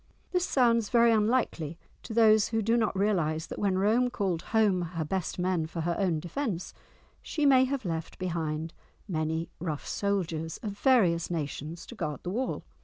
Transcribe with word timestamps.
This 0.31 0.45
sounds 0.47 0.89
very 0.89 1.11
unlikely 1.11 1.77
to 2.01 2.11
those 2.15 2.47
who 2.47 2.63
do 2.63 2.75
not 2.75 2.97
realise 2.97 3.45
that 3.45 3.59
when 3.59 3.77
Rome 3.77 4.09
called 4.09 4.41
home 4.49 4.81
her 4.97 5.05
best 5.05 5.37
men 5.37 5.67
for 5.67 5.81
her 5.81 5.95
own 5.99 6.19
defence 6.19 6.73
she 7.21 7.45
may 7.45 7.65
have 7.65 7.85
left 7.85 8.17
behind 8.17 8.73
many 9.07 9.47
rough 9.59 9.87
soldiers, 9.87 10.57
of 10.63 10.71
various 10.71 11.29
nations, 11.29 11.85
to 11.85 11.93
guard 11.93 12.21
the 12.23 12.31
wall. 12.31 12.63